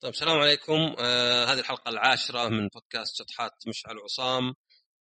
[0.00, 0.94] طيب السلام عليكم.
[0.98, 4.54] آه هذه الحلقة العاشرة من بودكاست شطحات مشعل وعصام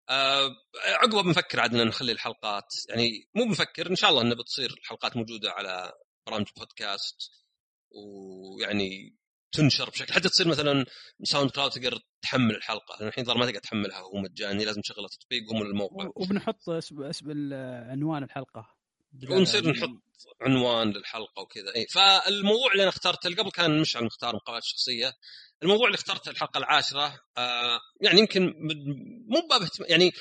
[0.09, 0.49] آه
[0.85, 5.51] عقبه بنفكر عاد نخلي الحلقات يعني مو بنفكر إن شاء الله انه بتصير الحلقات موجودة
[5.51, 5.91] على
[6.27, 7.31] برامج بودكاست
[7.91, 9.17] ويعني
[9.51, 10.85] تنشر بشكل حتى تصير مثلا
[11.23, 12.97] ساوند كلاود تقدر تحمل الحلقة.
[12.99, 16.09] لأن الحين ما تقدر تحملها وهو مجاني لازم تشغل تطبيق ومن الموقع.
[16.15, 17.53] وبنحط اسم اسم
[17.89, 18.75] عنوان الحلقة.
[19.29, 19.89] ونصير نحط
[20.41, 21.75] عنوان للحلقة وكذا.
[21.75, 25.13] اي فالموضوع اللي أنا اخترته قبل كان مشعل مختار مقالات شخصيه
[25.63, 28.53] الموضوع اللي اخترته الحلقة العاشرة آه يعني يمكن
[29.27, 30.11] مو باب يعني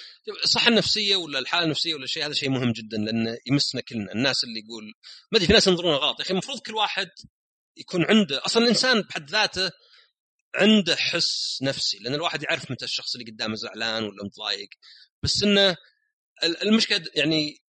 [0.45, 4.45] الصحه النفسية ولا الحالة النفسية ولا شيء هذا شيء مهم جدا لأنه يمسنا كلنا الناس
[4.45, 4.85] اللي يقول
[5.33, 6.19] ما أدري في ناس ينظرون غلط.
[6.21, 7.09] يا أخي المفروض كل واحد
[7.77, 9.71] يكون عنده أصلا الإنسان بحد ذاته
[10.55, 14.69] عنده حس نفسي لأن الواحد يعرف متى الشخص اللي قدامه زعلان ولا متضايق.
[15.23, 15.77] بس إنه
[16.63, 17.62] المشكلة يعني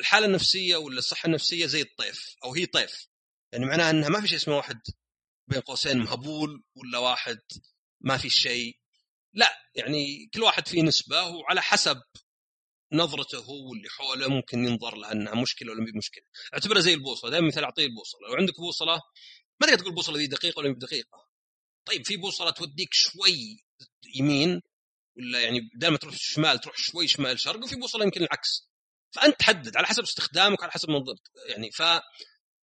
[0.00, 3.06] الحالة النفسية ولا الصحة النفسية زي الطيف أو هي طيف.
[3.52, 4.80] يعني معناها إنها ما في شيء اسمه واحد
[5.48, 7.40] بين قوسين مهبول ولا واحد
[8.00, 8.78] ما في شيء.
[9.34, 12.02] لا يعني كل واحد فيه نسبة وعلى حسب
[12.92, 16.24] نظرته هو واللي حوله ممكن ينظر لها إنها مشكلة ولا مشكلة.
[16.54, 18.28] أعتبرها زي البوصلة دائما مثال أعطيه البوصلة.
[18.28, 19.00] لو عندك بوصلة
[19.60, 21.28] ما تقدر تقول البوصله دي دقيقة ولا دقيقه
[21.84, 23.64] طيب في بوصلة توديك شوي
[24.14, 24.62] يمين
[25.16, 28.68] ولا يعني بدل ما تروح شمال تروح شوي شمال شرق وفي بوصلة يمكن العكس.
[29.14, 31.82] فأنت تحدد على حسب استخدامك على حسب منظرتك يعني ف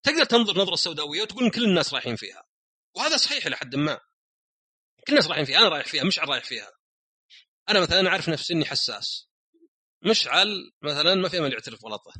[0.02, 2.42] تقدر تنظر نظرة سوداوية وتقول كل الناس رايحين فيها.
[2.96, 4.00] وهذا صحيح إلى حد ما.
[5.06, 6.70] كل الناس رايحين فيها أنا رايح فيها مشعل رايح فيها.
[7.68, 9.28] أنا مثلا أعرف نفسي إني حساس.
[10.02, 12.12] مشعل مثلا ما في امل يعترف غلطه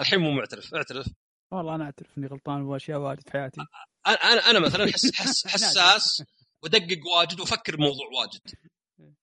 [0.00, 1.06] الحين مو معترف أعترف.
[1.52, 3.60] والله أنا أعترف إني غلطان باشياء واجد في حياتي.
[4.06, 6.22] أنا أنا مثلا حس حس حساس
[6.62, 8.40] ودقق واجد وأفكر بموضوع واجد.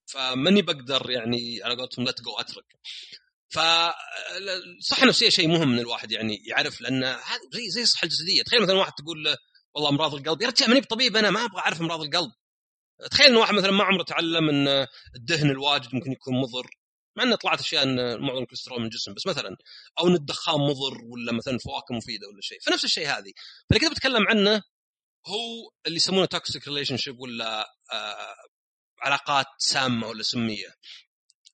[0.06, 2.66] فماني بقدر يعني على قولتهم لا جو أترك.
[3.50, 8.44] فالصحه النفسيه شيء مهم من الواحد يعني يعرف لأن هذا زي زي الصحه الجسدية.
[8.44, 9.38] تخيل مثلا واحد تقول له
[9.74, 10.42] والله أمراض القلب.
[10.42, 12.32] يا رجال ماني بطبيب أنا ما أبغى أعرف أمراض القلب.
[13.12, 16.70] تخيل إن واحد مثلا ما عمره تعلم إن الدهن الواجد ممكن يكون مضر
[17.16, 19.58] مع انه طلعت أشياء إن معظم الكوليسترول من الجسم بس مثلا
[20.00, 22.60] أو إن الدخان مضر ولا مثلا فواكه مفيدة ولا شيء.
[22.62, 23.32] فنفس الشيء هذه.
[23.70, 24.62] فاللي كنت بتكلم عنه
[25.28, 28.36] هو اللي يسمونه toxic relationship ولا آه
[29.02, 30.74] علاقات سامة ولا سمية.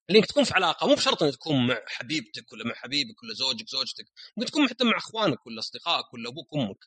[0.10, 3.34] اللي انك تكون في علاقة مو بشرط انك تكون مع حبيبتك ولا مع حبيبك ولا
[3.34, 4.06] زوجك زوجتك
[4.38, 6.86] ممكن تكون حتى مع إخوانك ولا أصدقائك ولا أبوك وأمك.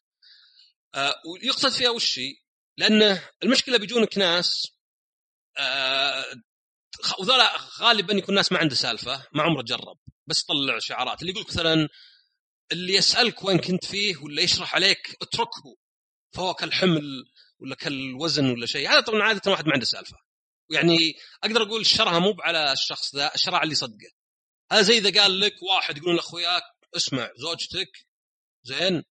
[0.94, 2.34] آه ويقصد فيها وش هي؟
[2.76, 4.68] لأن المشكلة بيجونك ناس
[5.58, 6.24] آه
[7.18, 9.98] وذولا غالبا يكون ناس ما عنده سالفة ما عمره جرب.
[10.26, 11.88] بس طلع شعارات اللي يقول مثلا
[12.72, 15.76] اللي يسألك وين كنت فيه ولا يشرح عليك اتركه
[16.34, 17.24] فهو كالحمل
[17.58, 18.90] ولا كالوزن ولا شيء.
[18.90, 20.16] هذا طبعا عاده واحد ما عنده سالفة.
[20.70, 21.14] يعني
[21.44, 24.10] أقدر أقول شرها مو على الشخص ذا على اللي صدقه.
[24.72, 26.62] هذا زي إذا قال لك واحد يقول لأخوياك
[26.96, 28.06] اسمع زوجتك
[28.62, 29.04] زين؟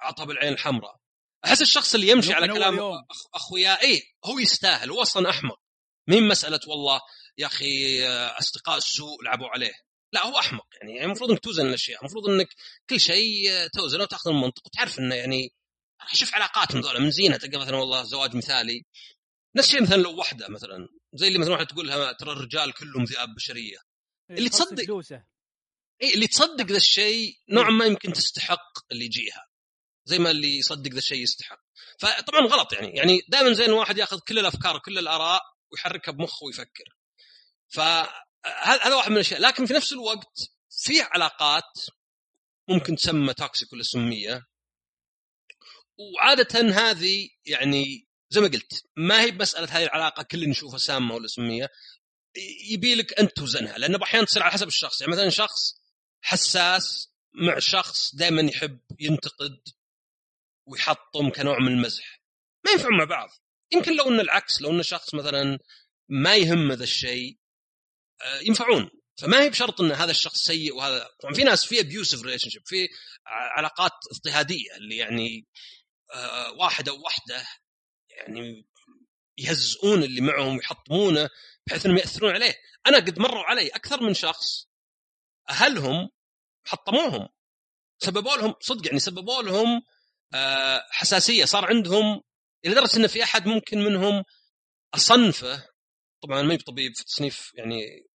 [0.00, 0.96] عطها بالعين الحمراء.
[1.44, 2.78] أحس الشخص اللي يمشي على كلام
[3.34, 5.60] أخويا إي هو يستاهل هو أصلا أحمق.
[6.08, 7.00] مين مسألة والله
[7.38, 9.72] يا أخي أصدقاء السوء لعبوا عليه؟
[10.12, 12.48] لا هو أحمق يعني المفروض إنك توزن الأشياء المفروض إنك
[12.90, 15.52] كل شيء توزنه وتأخذ المنطق وتعرف إنه يعني
[16.12, 17.36] شوف علاقات من ذولا من زينة.
[17.36, 18.84] تلقى مثلا والله زواج مثالي.
[19.56, 20.88] نفس الشيء مثلا لو واحدة مثلا.
[21.14, 23.78] زي اللي مثلا واحد تقول لها ترى الرجال كلهم ذئاب بشرية.
[24.30, 24.84] إيه، اللي تصدق
[26.02, 29.48] اي اللي تصدق ذا الشيء نوعا ما يمكن تستحق اللي يجيها.
[30.04, 31.60] زي ما اللي يصدق ذا الشيء يستحق.
[31.98, 32.96] فطبعا غلط يعني.
[32.96, 35.42] يعني دائما زين الواحد ياخذ كل الأفكار وكل الآراء
[35.72, 36.96] ويحركها بمخه ويفكر.
[37.68, 39.40] فهذا واحد من الأشياء.
[39.40, 40.38] لكن في نفس الوقت
[40.70, 41.72] في علاقات
[42.68, 44.46] ممكن تسمى toxic ولا سمية.
[45.98, 51.26] وعادة هذه يعني زي ما قلت ما هي بمساله هذه العلاقة كل نشوفها سامة ولا
[51.26, 51.70] سمية.
[52.70, 55.00] يبي لك انت توزنها لأنه أحيانا تصير على حسب الشخص.
[55.00, 55.74] يعني مثلا شخص
[56.22, 59.60] حساس مع شخص دائما يحب ينتقد
[60.66, 62.22] ويحطم كنوع من المزح.
[62.64, 63.28] ما ينفعون مع بعض.
[63.72, 65.58] يمكن لو إن العكس لو إن شخص مثلا
[66.08, 67.38] ما يهم ذا الشيء
[68.22, 68.90] آه، ينفعون.
[69.20, 71.08] فما هي بشرط إن هذا الشخص سيء وهذا.
[71.20, 72.88] طبعا في ناس في abusive relationship في
[73.26, 75.46] علاقات اضطهادية اللي يعني
[76.14, 77.46] آه، واحد أو واحدة
[78.16, 78.66] يعني
[79.38, 81.30] يهزئون اللي معهم ويحطمونه
[81.66, 82.54] بحيث إنهم يأثرون عليه.
[82.86, 84.68] أنا قد مروا علي أكثر من شخص
[85.50, 86.10] أهلهم
[86.64, 87.28] حطموهم
[87.98, 89.82] سببوا لهم صدق يعني سببوا لهم
[90.34, 92.22] آه، حساسية صار عندهم
[92.66, 94.24] إلى درجه إن في أحد ممكن منهم
[94.94, 95.68] أصنفه.
[96.22, 98.06] طبعا ما طبيب في تصنيف يعني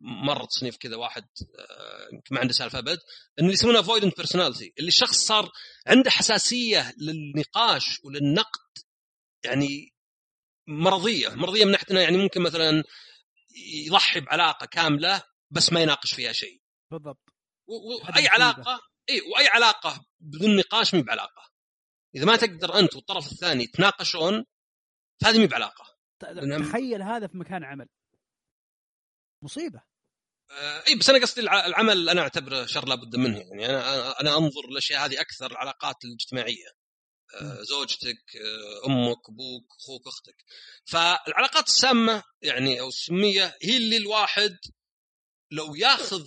[0.00, 1.24] مرة تصنيف كذا واحد
[1.58, 2.98] آه، ما عنده سالفة أبد
[3.38, 5.50] ان اللي يسمونه avoidant personality اللي الشخص صار
[5.86, 8.78] عنده حساسية للنقاش وللنقد
[9.44, 9.94] يعني
[10.68, 12.84] مرضية مرضية من ناحية يعني ممكن مثلا
[13.86, 16.60] يضحي بعلاقة كاملة بس ما يناقش فيها شيء.
[16.90, 17.28] بالضبط.
[17.68, 18.80] وأي علاقة
[19.10, 21.42] اي وأي علاقة بدون نقاش مي بعلاقة.
[22.14, 24.44] إذا ما تقدر أنت والطرف الثاني تناقشون
[25.22, 25.84] فهذه مي بعلاقة.
[26.68, 27.88] تخيل هذا في مكان عمل.
[29.42, 29.82] مصيبة.
[30.50, 33.66] آه، إي بس أنا قصدي الع- العمل أنا أعتبره شر لابد منه يعني.
[33.66, 36.66] أنا أنا أنظر الاشياء هذه أكثر العلاقات الاجتماعية.
[37.62, 40.36] زوجتك آه، أمك أبوك أخوك أختك.
[40.84, 44.56] فالعلاقات السامة يعني أو السمية هي اللي الواحد
[45.50, 46.26] لو ياخذ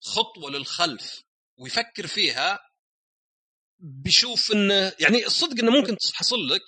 [0.00, 1.22] خطوة للخلف
[1.56, 2.58] ويفكر فيها
[3.78, 6.62] بيشوف إنه يعني الصدق إنه ممكن تحصل لك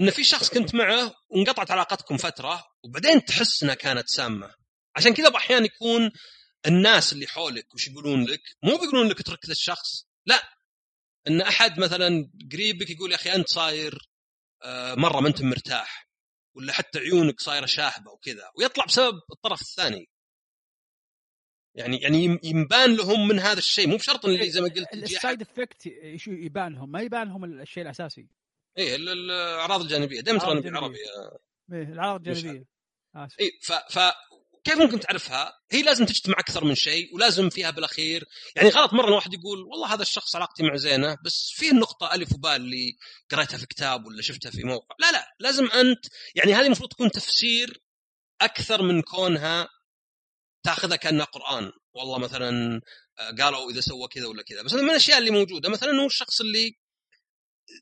[0.00, 4.54] ان في شخص كنت معه وانقطعت علاقتكم فترة وبعدين تحس إنها كانت سامة.
[4.96, 6.10] عشان كذا بأحيان يكون
[6.66, 10.55] الناس اللي حولك وش يقولون لك مو بيقولون لك اترك ذا الشخص لا.
[11.28, 14.08] إن أحد مثلا قريبك يقول يا أخي أنت صاير
[14.62, 16.08] آه، مرة ما أنت مرتاح
[16.56, 20.08] ولا حتى عيونك صايرة شاهبة وكذا ويطلع بسبب الطرف الثاني.
[21.74, 23.88] يعني يعني ينبان لهم من هذا الشيء.
[23.88, 25.86] مو بشرط اللي زي ما قلت السايد افكت
[26.26, 28.28] يبان لهم ما يبان لهم الشيء الأساسي.
[28.78, 30.20] إيه ال- الأعراض الجانبية.
[30.20, 30.96] دائما ترى بالعربي
[31.72, 32.64] إيه، الأعراض الجانبية.
[33.14, 33.40] آسف.
[33.40, 33.98] اي ف, ف
[34.66, 38.24] كيف ممكن تعرفها؟ هي لازم تجتمع أكثر من شيء ولازم فيها بالأخير.
[38.56, 42.32] يعني غلط مرة الواحد يقول والله هذا الشخص علاقتي مع زينة بس في النقطه ألف
[42.32, 42.96] وباء اللي
[43.30, 47.10] قريتها في كتاب ولا شفتها في موقع، لا لا لازم أنت يعني هذه المفروض تكون
[47.10, 47.82] تفسير
[48.40, 49.68] أكثر من كونها
[50.62, 52.80] تأخذها كأنها قرآن، والله مثلا
[53.18, 55.68] آه، قالوا إذا سوى كذا ولا كذا، بس من الأشياء اللي موجودة.
[55.68, 56.78] مثلا هو الشخص اللي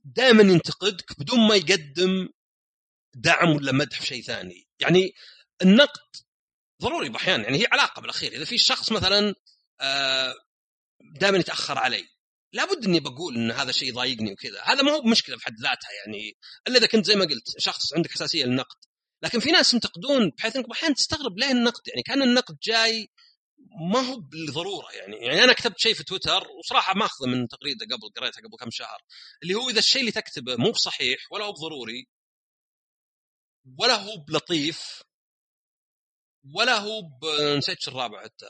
[0.04, 2.28] دائما ينتقدك بدون ما يقدم
[3.14, 5.14] دعم ولا مدح في شيء ثاني، يعني
[5.62, 6.23] النقد
[6.82, 8.32] ضروري باحيان يعني هي علاقة بالأخير.
[8.32, 9.34] إذا في شخص مثلا
[11.20, 12.08] دائما يتأخر علي
[12.52, 14.62] لابد إني بقول إن هذا شيء يضايقني وكذا.
[14.62, 16.36] هذا ما هو مشكلة بحد ذاتها يعني
[16.68, 18.76] إلا إذا كنت زي ما قلت شخص عندك حساسية للنقد.
[19.22, 23.08] لكن في ناس ينتقدون بحيث إنك أحيانا تستغرب ليه النقد؟ يعني كأن النقد جاي
[23.92, 28.12] ما هو بالضرورة يعني يعني أنا كتبت شيء في تويتر وصراحة ماخذه من تغريده قبل
[28.16, 28.98] قريتها قبل كم شهر
[29.42, 32.06] اللي هو إذا الشيء اللي تكتبه مو بصحيح ولا هو بضروري
[33.78, 35.02] ولا هو بلطيف
[36.52, 37.02] ولا هو.
[37.56, 38.48] نسيت الرابع حتى.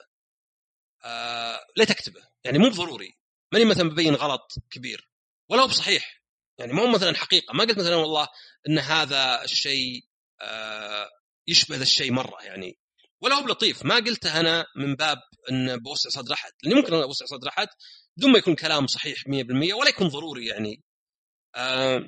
[1.04, 1.60] آه...
[1.76, 2.28] ليه تكتبه.
[2.44, 3.14] يعني مو بضروري.
[3.52, 5.10] ماني مثلا ببين غلط كبير.
[5.50, 6.22] ولا هو بصحيح.
[6.58, 7.54] يعني مو مثلا حقيقة.
[7.54, 8.28] ما قلت مثلا والله
[8.68, 10.04] إن هذا الشيء
[10.42, 11.08] آه...
[11.48, 12.78] يشبه ذا الشيء مرة يعني.
[13.20, 13.84] ولا هو بلطيف.
[13.84, 15.18] ما قلته أنا من باب
[15.50, 16.52] إن بوسع صدر أحد.
[16.62, 17.68] لاني ممكن اوسع صدر أحد
[18.16, 20.82] بدون ما يكون كلام صحيح 100% ولا يكون ضروري يعني.
[21.54, 21.98] آه...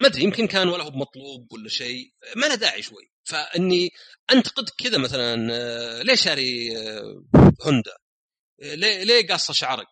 [0.00, 0.22] ما أدري.
[0.24, 2.12] يمكن كان ولا هو بمطلوب ولا شيء.
[2.36, 3.13] ما له داعي شوي.
[3.24, 3.90] فإني
[4.32, 7.24] أنتقد كذا مثلا آه، ليه شاري آه،
[7.62, 7.96] هوندا؟
[8.62, 9.88] آه، ليه ليه قاصة شعرك؟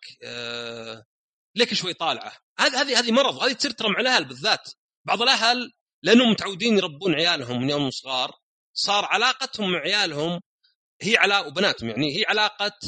[1.55, 4.69] ليك شوي طالعة؟ هذه هذه هذه مرض هذه تصير ترى مع الأهل بالذات.
[5.05, 5.71] بعض الأهل
[6.03, 8.31] لأنهم متعودين يربون عيالهم من يوم صغار
[8.73, 10.41] صار علاقتهم مع عيالهم
[11.01, 12.79] هي علاقه وبناتهم يعني هي علاقة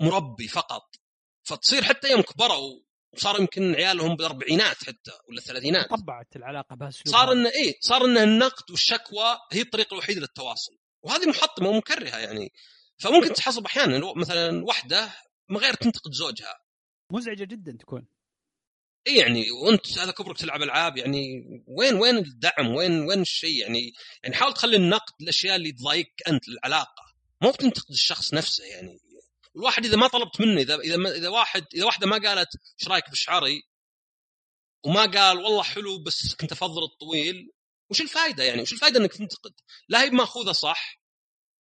[0.00, 0.96] مربي فقط.
[1.44, 2.80] فتصير حتى يوم كبروا
[3.12, 5.90] وصار يمكن عيالهم بالأربعينات حتى ولا الثلاثينات.
[5.90, 7.32] طبعت العلاقة بهالاسلوب صار.
[7.32, 10.78] إنه إيه صار إنه النقد والشكوى هي الطريقة الوحيدة للتواصل.
[11.02, 12.52] وهذه محطمة ومكرهة يعني.
[12.98, 15.10] فممكن تحصل أحيانا مثلا واحدة
[15.48, 16.60] من غير تنتقد زوجها.
[17.12, 18.06] مزعجة جدا تكون.
[19.06, 23.92] اي يعني وأنت هذا كبرك تلعب ألعاب يعني وين وين الدعم؟ وين وين الشيء يعني؟
[24.22, 27.02] يعني حاول تخلي النقد الأشياء اللي تضايقك أنت العلاقه
[27.42, 28.98] مو بتنتقد الشخص نفسه يعني.
[29.56, 32.48] الواحد إذا ما طلبت منه إذا إذا إذا واحد إذا واحدة ما قالت
[32.80, 33.62] إيش رأيك بشعري
[34.84, 37.50] وما قال والله حلو بس كنت أفضل الطويل
[37.90, 39.52] وش الفائده يعني؟ وش الفائده إنك تنتقد
[39.88, 41.00] لا هي مأخوذة صح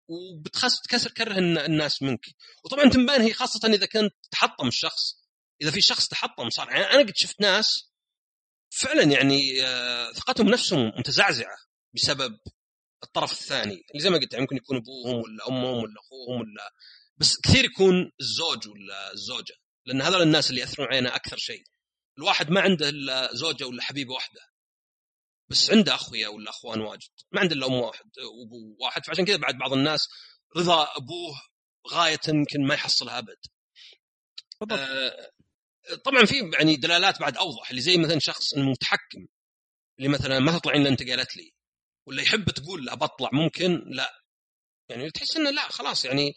[0.10, 2.26] وبتخس تكسر كره الن- الناس منك.
[2.66, 5.24] وطبعا تنبأن هي خاصة إذا كنت تحطم الشخص.
[5.62, 7.92] إذا في شخص تحطم صار يعني أنا قد شفت ناس
[8.70, 11.58] فعلا يعني آه، ثقتهم نفسهم متزعزعة
[11.96, 12.40] بسبب
[13.04, 16.74] الطرف الثاني اللي زي ما قلت يعني ممكن يكون أبوهم ولا أمهم ولا أخوهم ولا
[17.18, 19.56] بس كثير يكون الزوج ولا الزوجة
[19.86, 21.64] لأن هذول الناس اللي يأثرون علينا أكثر شيء.
[22.18, 24.42] الواحد ما عنده إلا زوجة ولا حبيبة واحدة
[25.50, 29.38] بس عنده أخويا ولا أخوان واجد ما عنده إلا أم واحد وابو واحد فعشان كذا
[29.38, 30.08] بعد بعض الناس
[30.58, 31.42] رضا أبوه
[31.92, 33.38] غاية يمكن ما يحصلها أبد.
[34.62, 34.80] بالضبط.
[34.80, 39.28] آه، طبعا في يعني دلالات بعد أوضح اللي زي مثلا شخص المتحكم
[39.98, 41.54] اللي مثلا ما تطلعين إلا أنت قالت لي
[42.06, 44.24] ولا يحب تقول له بطلع ممكن لا.
[44.90, 46.36] يعني تحس إنه لا خلاص يعني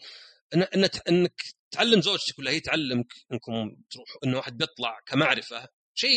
[0.55, 1.41] إن انك
[1.71, 6.11] تعلم زوجتك ولا هي تعلمك إنكم تروح انه واحد بيطلع كمعرفة شيء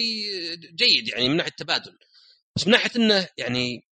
[0.54, 1.98] جيد يعني من ناحية التبادل
[2.56, 3.86] بس من ناحية إنه يعني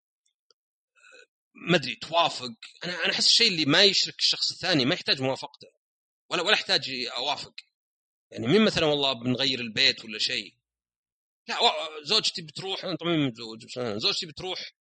[1.55, 2.51] ما أدري توافق.
[2.85, 5.69] أنا أنا أحس الشيء اللي ما يشرك الشخص الثاني ما يحتاج موافقته
[6.31, 7.55] ولا ولا يحتاج أوافق.
[8.31, 10.55] يعني مين مثلا والله بنغير البيت ولا شيء؟
[11.49, 11.57] لا
[12.03, 14.73] زوجتي بتروح أنا طبعا متزوج زوجتي بتروح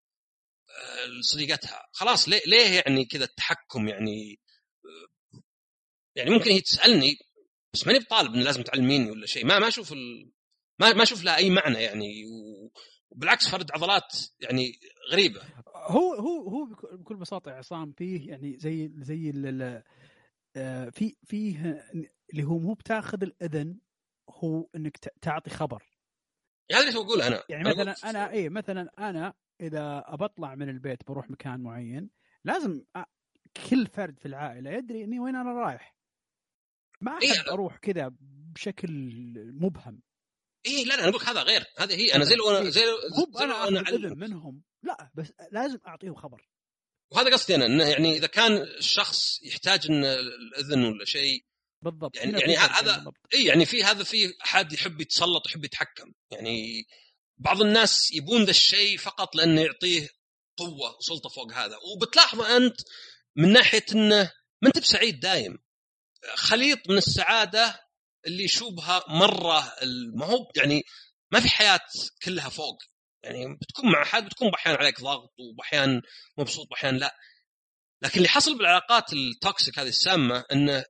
[0.70, 1.88] آه، لصديقتها.
[1.92, 4.40] خلاص ليه يعني كذا التحكم يعني؟
[6.16, 7.18] يعني ممكن هي تسألني
[7.74, 9.46] بس ماني بطالب ان لازم تعلميني ولا شيء.
[9.46, 10.32] ما ما أشوف ال...
[10.80, 12.26] ما ما أشوف لها أي معنى يعني.
[13.12, 14.72] وبالعكس فرد عضلات يعني
[15.12, 15.42] غريبة.
[15.76, 19.84] هو هو هو بك- بكل بساطة يا عصام فيه يعني زي زي ال-
[20.56, 21.84] آه، في فيه
[22.34, 23.78] اللي هو مو بتاخذ الأذن
[24.30, 25.84] هو إنك تعطي خبر.
[26.70, 27.44] يعني هذا اللي بقوله أنا.
[27.50, 32.10] يعني أنا مثلا أنا اي مثلا أنا إذا بطلع من البيت بروح مكان معين
[32.46, 32.84] لازم
[33.70, 35.96] كل فرد في العائلة يدري إني وين أنا رايح.
[37.02, 37.32] ما إيه.
[37.32, 38.12] أحب أروح كذا
[38.56, 38.92] بشكل
[39.60, 40.02] مبهم.
[40.68, 41.66] اي لا لا أنا هذا غير.
[41.78, 42.82] هذا هي أنا زي لو أنا زي
[43.18, 43.80] مو لو أنا أنا.
[43.80, 44.62] إذن منهم.
[44.84, 46.48] لا بس لازم أعطيهم خبر.
[47.12, 51.46] وهذا قصدي أنا إنه يعني إذا كان الشخص يحتاج إن الإذن ولا شيء
[51.82, 52.16] بالضبط.
[52.18, 53.12] يعني- يعني هذا-.
[53.34, 56.14] اي يعني في هذا في أحد يحب يتسلط يحب يتحكم.
[56.32, 56.86] يعني
[57.38, 60.10] بعض الناس يبون ذا الشيء فقط لأنه يعطيه
[60.58, 61.78] قوة وسلطة فوق هذا.
[61.78, 62.82] وبتلاحظ أنت
[63.36, 64.32] من ناحية إنه
[64.62, 65.58] ما أنت بسعيد دايم.
[66.36, 67.80] خليط من السعادة
[68.28, 69.74] اللي يشوبها مرة
[70.16, 70.84] ما هو يعني
[71.32, 71.80] ما في حياة
[72.24, 72.78] كلها فوق.
[73.24, 76.02] يعني بتكون مع احد بتكون بأحيان عليك ضغط وبأحيان
[76.38, 77.16] مبسوط باحيان لا.
[78.02, 80.86] لكن اللي حصل بالعلاقات التوكسيك هذه السامة إنه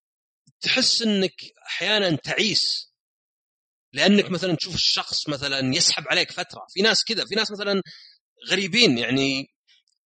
[0.62, 1.36] تحس إنك
[1.68, 2.92] أحيانا تعيس.
[3.94, 6.66] لأنك مثلا تشوف الشخص مثلا يسحب عليك فترة.
[6.74, 7.82] في ناس كذا في ناس مثلا
[8.50, 8.98] غريبين.
[8.98, 9.48] يعني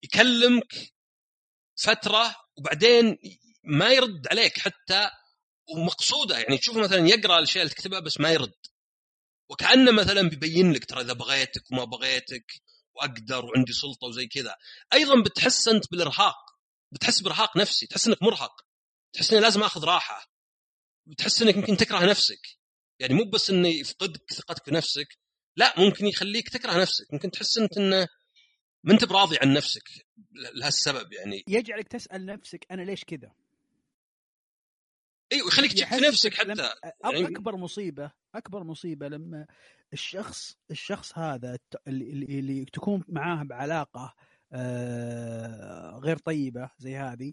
[0.03, 0.93] يكلمك
[1.83, 3.19] فترة وبعدين
[3.65, 5.11] ما يرد عليك حتى
[5.69, 6.39] ومقصوده.
[6.39, 8.55] يعني تشوفه مثلا يقرأ الاشياء اللي تكتبها بس ما يرد.
[9.49, 12.53] وكأنه مثلا بيبين لك ترى إذا بغيتك وما بغيتك
[12.95, 14.57] وأقدر وعندي سلطة وزي كذا.
[14.93, 16.37] أيضا بتحس أنت بالإرهاق.
[16.93, 17.87] بتحس بإرهاق نفسي.
[17.87, 18.53] تحس إنك مرهق.
[19.13, 20.31] تحس إني لازم آخذ راحة.
[21.07, 22.41] بتحس إنك يمكن تكره نفسك.
[22.99, 25.19] يعني مو بس إنه يفقدك ثقتك بنفسك.
[25.57, 27.13] لا ممكن يخليك تكره نفسك.
[27.13, 28.09] ممكن تحس أنت إنه
[28.85, 29.89] ما أنت براضي عن نفسك
[30.55, 31.45] لهالسبب يعني.
[31.49, 33.35] يجعلك تسأل نفسك أنا ليش كذا؟
[35.35, 36.45] أيوه يخليك تشك في نفسك حتى.
[36.49, 36.75] لما-
[37.05, 39.47] يعني- أكبر مصيبة أكبر مصيبة لما
[39.93, 44.15] الشخص الشخص هذا اللي, اللي- اللي تكون معاه بعلاقة
[44.53, 47.33] آه، غير طيبة زي هذه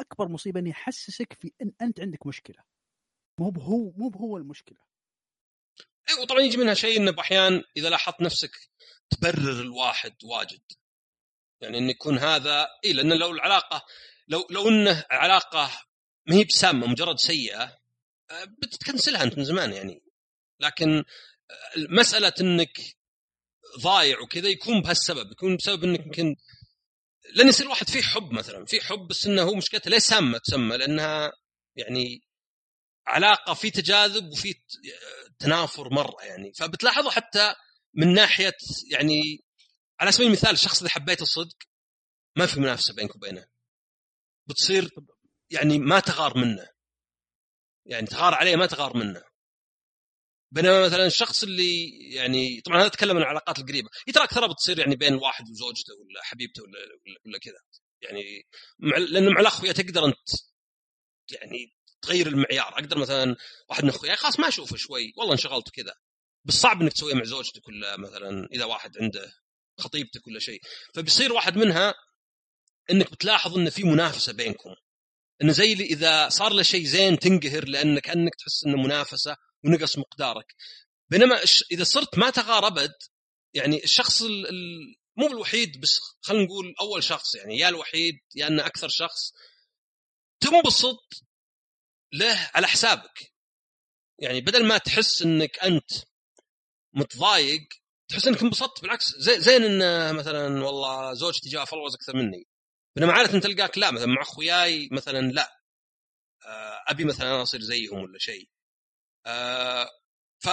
[0.00, 2.62] أكبر مصيبة إنه يحسسك في إن أنت عندك مشكلة.
[3.40, 4.78] مو هو مو هو المشكلة.
[6.10, 8.50] أيوه طبعا يجي منها شيء إنه باحيان إذا لاحظت نفسك
[9.10, 10.60] تبرر الواحد واجد.
[11.60, 13.84] يعني إنه يكون هذا اي لأن لو العلاقة
[14.28, 15.70] لو لو إنه علاقة
[16.28, 17.78] ما هي بسامة مجرد سيئة
[18.30, 20.02] آه، بتتكنسلها أنت من زمان يعني.
[20.60, 21.04] لكن آه،
[21.76, 22.78] مسألة إنك
[23.80, 26.36] ضايع وكذا يكون بهالسبب يكون بسبب إنك يمكن
[27.34, 30.76] لأن يصير الواحد فيه حب مثلا فيه حب بس إنه هو مشكلته ليه سامة تسمى؟
[30.76, 31.32] لأنها
[31.76, 32.22] يعني
[33.06, 34.54] علاقة في تجاذب وفي
[35.38, 36.52] تنافر مرة يعني.
[36.52, 37.54] فبتلاحظه حتى
[37.94, 38.56] من ناحية
[38.90, 39.44] يعني
[40.00, 41.56] على سبيل المثال الشخص اللي حبيته صدق
[42.36, 43.46] ما في منافسة بينك وبينه.
[44.46, 44.90] بتصير
[45.50, 46.68] يعني ما تغار منه.
[47.86, 49.22] يعني تغار عليه ما تغار منه.
[50.50, 53.88] بينما مثلا الشخص اللي يعني طبعا هذا اتكلم عن العلاقات القريبة.
[54.08, 56.78] هي ترى اكثرها بتصير يعني بين الواحد وزوجته ولا حبيبته ولا
[57.26, 57.60] ولا, كذا.
[58.02, 58.46] يعني
[58.78, 60.28] مع لأن مع الاخويا تقدر أنت
[61.32, 62.68] يعني تغير المعيار.
[62.74, 63.36] أقدر مثلا
[63.68, 65.94] واحد من أخوياي خلاص ما أشوفه شوي والله انشغلت وكذا
[66.44, 69.32] بس صعب إنك تسويها مع زوجتك ولا مثلا إذا واحد عنده
[69.78, 70.60] خطيبتك ولا شيء.
[70.94, 71.94] فبيصير واحد منها
[72.90, 74.74] إنك بتلاحظ إن في منافسة بينكم.
[75.42, 79.98] إنه زي اللي إذا صار له شيء زين تنقهر لأنك كأنك تحس إنه منافسة ونقص
[79.98, 80.54] مقدارك.
[81.08, 81.40] بينما
[81.72, 82.94] إذا صرت ما تغار أبد
[83.54, 84.48] يعني الشخص ال...
[84.48, 84.96] ال...
[85.16, 89.32] مو الوحيد بس خلينا نقول أول شخص يعني يا الوحيد يا إنه أكثر شخص
[90.40, 91.24] تنبسط
[92.12, 93.32] له على حسابك.
[94.18, 95.90] يعني بدل ما تحس إنك أنت
[96.92, 97.68] متضايق
[98.08, 102.46] تحس إنك انبسطت بالعكس زي زين ان مثلا والله زوجتي جاء followers أكثر مني.
[102.98, 105.60] بينما عادة تلقاك لا مثلا مع أخوياي مثلا لا.
[106.46, 108.48] آه، أبي مثلا أنا أصير زيهم ولا شيء.
[109.26, 109.88] آه،
[110.40, 110.48] ف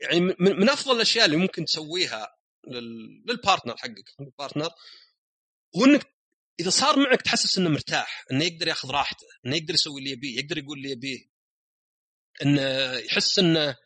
[0.00, 2.36] يعني من أفضل الأشياء اللي ممكن تسويها
[2.68, 4.70] لل- لل partner حقك ال partner
[5.76, 6.14] هو إنك
[6.60, 10.38] إذا صار معك تحسس إنه مرتاح إنه يقدر يأخذ راحته إنه يقدر يسوي اللي يبيه
[10.38, 11.18] يقدر يقول اللي يبيه.
[12.42, 13.76] إنه يحس إنه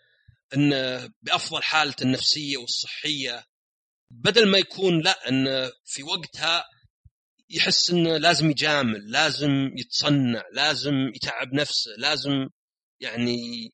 [0.55, 3.45] إنه بأفضل حالته النفسية والصحية
[4.11, 6.65] بدل ما يكون لا إنه في وقتها
[7.51, 12.49] يحس إنه لازم يجامل لازم يتصنع لازم يتعب نفسه لازم
[13.01, 13.73] يعني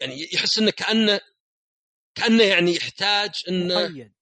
[0.00, 1.20] يعني يحس إنه كأنه
[2.14, 4.12] كأنه يعني يحتاج إنه مقيد.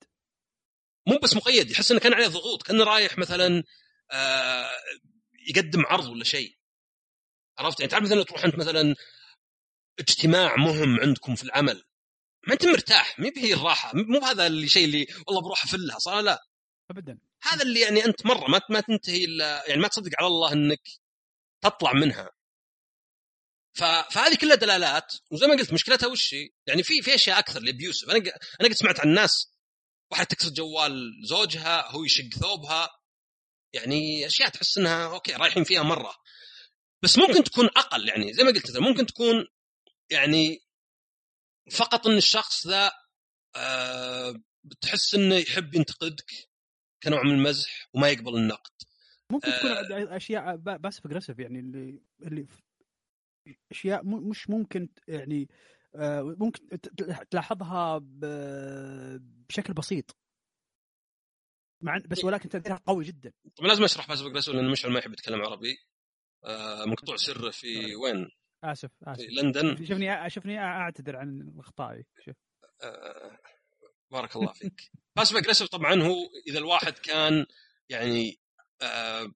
[1.07, 3.65] مو بس مقيد يحس إنه كان عليه ضغوط كأنه رايح مثلا
[4.13, 4.71] آه
[5.49, 6.57] يقدم عرض ولا شيء.
[7.59, 8.95] عرفت؟ يعني تعرف مثلا تروح انت مثلا
[9.99, 11.85] اجتماع مهم عندكم في العمل
[12.47, 16.50] ما أنت مرتاح ما هي الراحة مو بهذا الشيء اللي والله بروح أفلها صار لا؟
[16.91, 17.19] ابدا.
[17.43, 20.83] هذا اللي يعني أنت مرة ما ما تنتهي الا يعني ما تصدق على الله إنك
[21.63, 22.31] تطلع منها.
[23.75, 25.15] فهذه كلها دلالات.
[25.31, 28.11] وزي ما قلت مشكلتها وش هي؟ يعني في في أشياء أكثر لأبيوسف.
[28.11, 28.19] أنا
[28.61, 29.53] أنا قد سمعت عن ناس
[30.13, 32.91] واحد تكسر جوال زوجها هو يشق ثوبها.
[33.73, 36.15] يعني أشياء تحس إنها okay رايحين فيها مرة.
[37.03, 38.09] بس ممكن تكون أقل.
[38.09, 39.47] يعني زي ما قلت ممكن تكون
[40.11, 40.63] يعني
[41.71, 42.93] فقط إن الشخص ذا
[43.57, 46.50] أه بتحس إنه يحب ينتقدك.
[47.03, 48.73] كنوع من المزح وما يقبل النقد.
[49.31, 52.47] ممكن تكون أه أشياء passive aggressive يعني اللي اللي
[53.71, 55.49] أشياء مش ممكن يعني
[55.95, 56.81] آه، ممكن
[57.31, 58.01] تلاحظها
[59.49, 60.17] بشكل بسيط.
[61.83, 62.25] مع بس.
[62.25, 63.33] ولكن تاثيرها قوي جدا.
[63.57, 65.79] طبعا لازم أشرح passive aggressive لأن مشعل ما يحب يتكلم عربي.
[66.45, 67.99] آه، مقطوع سره في طيب.
[67.99, 68.31] وين؟
[68.65, 69.21] آسف آسف.
[69.21, 69.87] في لندن.
[69.87, 72.37] شوفني شوفني أعتذر عن اخطائي شوف.
[72.83, 73.39] آه
[74.11, 74.91] بارك الله فيك.
[75.17, 77.47] passive aggressive طبعا هو إذا الواحد كان
[77.89, 78.41] يعني
[78.83, 79.33] آه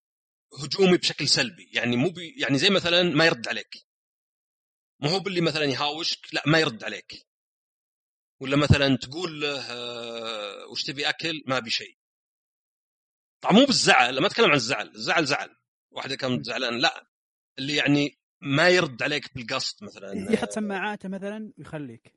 [0.63, 3.87] هجومي بشكل سلبي يعني مو يعني زي مثلا ما يرد عليك.
[5.01, 7.27] مو هو باللي مثلا يهاوشك لا ما يرد عليك.
[8.41, 11.99] ولا مثلا تقول له آه وش تبي أكل؟ ما أبي شيء.
[13.41, 15.57] طبعا مو بالزعل ما أتكلم عن الزعل الزعل زعل.
[15.91, 17.07] واحد كان زعلان لا.
[17.59, 22.15] اللي يعني ما يرد عليك بالقصد مثلا يحط سماعاته مثلا ويخليك.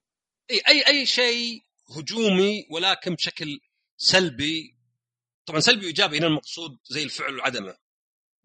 [0.52, 3.60] إي أي أي شيء هجومي ولكن بشكل
[3.98, 4.78] سلبي.
[5.46, 7.78] طبعا سلبي وإيجابي هنا المقصود زي الفعل وعدمه.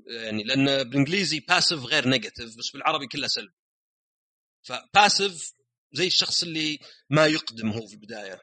[0.07, 3.55] يعني لأن بالإنجليزي passive غير negative بس بالعربي كله سلبي.
[4.63, 5.53] ف passive
[5.93, 6.79] زي الشخص اللي
[7.11, 8.43] ما يقدم هو في البداية.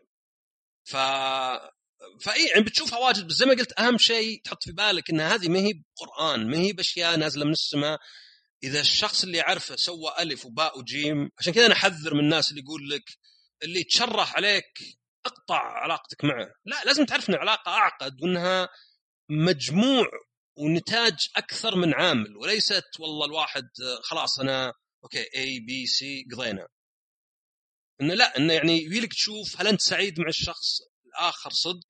[0.84, 0.96] ف
[2.22, 5.50] فاي يعني بتشوفها واجد بس زي ما قلت أهم شيء تحط في بالك إن هذه
[5.50, 8.00] ما هي قران ما هي بأشياء نازلة من السماء.
[8.63, 12.62] إذا الشخص اللي يعرفه سوى ألف وباء وجيم عشان كذا أنا أحذر من الناس اللي
[12.62, 13.03] يقول لك
[13.63, 16.48] اللي تشرح عليك اقطع علاقتك معه.
[16.66, 18.70] لا لازم تعرف إن العلاقة أعقد وإنها
[19.30, 20.06] مجموع
[20.58, 23.70] ونتاج أكثر من عامل وليست والله الواحد
[24.04, 24.74] خلاص أنا
[25.04, 26.68] okay ABC قضينا.
[28.01, 31.88] إنه لا إنه يعني يبيلك تشوف هل أنت سعيد مع الشخص الآخر صدق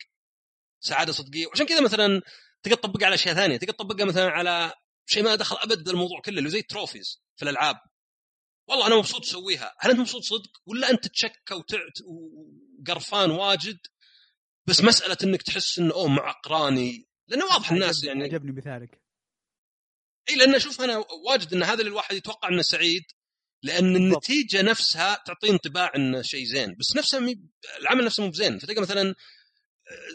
[0.80, 1.48] سعادة صدقية.
[1.48, 2.22] وعشان كذا مثلا
[2.64, 4.74] تقدر تطبقها على أشياء ثانية تقدر تطبقها مثلا على
[5.06, 7.76] شيء ما دخل أبد الموضوع كله اللي زي ال trophies في الألعاب.
[8.70, 13.78] والله أنا مبسوط اسويها هل أنت مبسوط صدق؟ ولا أنت تشكى وتعت وقرفان واجد؟
[14.68, 19.02] بس مسألة إنك تحس إنه أوه مع اقراني لأنه واضح الناس يعني عجبني مثالك.
[20.30, 23.04] إي لأن أشوف أنا واجد إن هذا اللي الواحد يتوقع إنه سعيد
[23.64, 26.76] لأن النتيجة نفسها تعطي انطباع إنه شيء زين.
[26.76, 27.36] بس نفسها مي...
[27.80, 28.60] العمل نفسه مو بزين.
[28.60, 29.16] فتلقى مثلا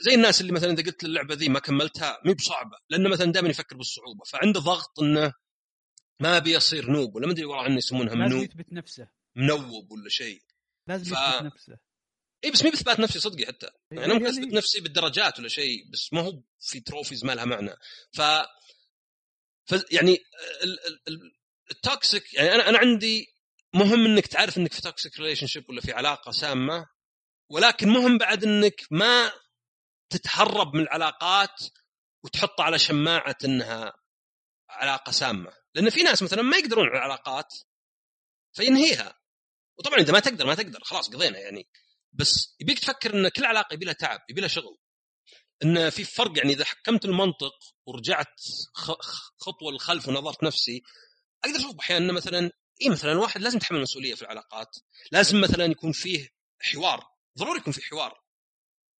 [0.00, 2.76] زي الناس اللي مثلا إذا قلت اللعبه ذي ما كملتها مي بصعبة.
[2.90, 4.24] لأنه مثلا دائما يفكر بالصعوبة.
[4.24, 5.32] فعنده ضغط إنه
[6.20, 8.32] ما ابي اصير noob ولا ما أدري والله عني يسمونها من noob.
[8.32, 9.08] لازم يثبت نفسه.
[9.36, 10.42] منوب ولا شيء.
[10.86, 11.18] لازم ف...
[11.18, 11.78] يثبت نفسه.
[12.44, 13.70] اي بس مي بإثبات نفسي صدقي حتى.
[13.90, 17.44] يعني أنا ممكن أثبت نفسي بالدرجات ولا شيء بس ما هو في trophies ما لها
[17.44, 17.76] معنى.
[18.12, 18.20] ف
[19.66, 20.18] ف يعني
[21.70, 23.26] ال toxic يعني أنا أنا عندي
[23.74, 26.86] مهم إنك تعرف إنك في toxic relationship ولا في علاقة سامة
[27.50, 29.32] ولكن مهم بعد إنك ما
[30.10, 31.62] تتهرب من العلاقات
[32.24, 33.92] وتحطها على شماعة إنها
[34.70, 35.52] علاقة سامة.
[35.74, 37.54] لأن في ناس مثلا ما يقدرون على العلاقات
[38.52, 39.18] فينهيها.
[39.78, 40.80] وطبعا إذا ما تقدر ما تقدر.
[40.84, 41.68] خلاص قضينا يعني.
[42.12, 44.78] بس يبيك تفكر إن كل علاقة يبي لها تعب يبي لها شغل.
[45.64, 47.54] إن في فرق يعني إذا حكمت المنطق
[47.86, 48.40] ورجعت
[49.38, 50.82] خطوة للخلف ونظرت نفسي
[51.44, 52.50] أقدر أشوف أحيانا مثلا
[52.82, 54.76] اي مثلا واحد لازم يتحمل مسؤوليه في العلاقات.
[55.12, 56.28] لازم مثلا يكون فيه
[56.60, 57.04] حوار.
[57.38, 58.24] ضروري يكون في حوار.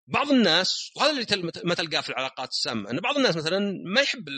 [0.06, 3.58] بعض الناس وهذا اللي ما تلقاه في العلاقات السامة إن بعض الناس مثلا
[3.94, 4.28] ما يحب.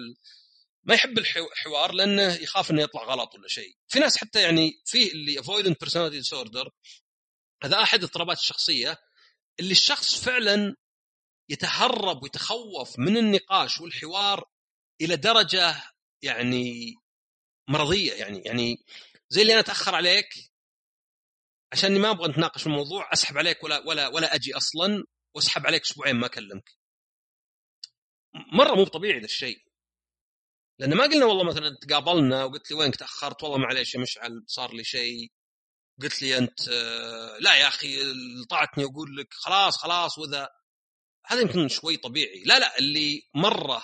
[0.86, 3.76] ما يحب الحوار لأنه يخاف إنه يطلع غلط ولا شيء.
[3.88, 6.70] في ناس حتى يعني في اللي avoidant personality disorder
[7.62, 8.96] هذا أحد اضطرابات الشخصية
[9.60, 10.76] اللي الشخص فعلا
[11.48, 14.44] يتهرب ويتخوف من النقاش والحوار
[15.00, 15.82] إلى درجة
[16.22, 16.94] يعني
[17.68, 18.12] مرضية.
[18.12, 18.84] يعني يعني
[19.30, 20.28] زي اللي أنا أتأخر عليك
[21.72, 25.82] عشاني ما أبغى نتناقش في الموضوع أسحب عليك ولا ولا ولا أجي أصلا وأسحب عليك
[25.82, 26.76] أسبوعين ما أكلمك.
[28.52, 29.65] مرة مو طبيعي ذا الشيء.
[30.78, 34.74] لأن ما قلنا والله مثلا تقابلنا وقلت لي وينك تأخرت؟ والله معليش يا مشعل صار
[34.74, 35.32] لي شيء.
[36.02, 37.96] قلت لي أنت آه، لا يا أخي
[38.50, 40.48] طاعتني واقول لك خلاص خلاص واذا
[41.26, 42.42] هذا يمكن شوي طبيعي.
[42.44, 43.82] لا لا اللي مرة